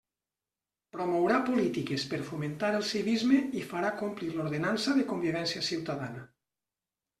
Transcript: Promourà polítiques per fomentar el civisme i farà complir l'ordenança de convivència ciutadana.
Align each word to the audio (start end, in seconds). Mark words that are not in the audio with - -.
Promourà 0.95 1.35
polítiques 1.49 2.05
per 2.13 2.19
fomentar 2.31 2.71
el 2.79 2.87
civisme 2.93 3.43
i 3.61 3.67
farà 3.75 3.93
complir 4.01 4.33
l'ordenança 4.33 4.99
de 4.99 5.07
convivència 5.15 5.65
ciutadana. 5.71 6.27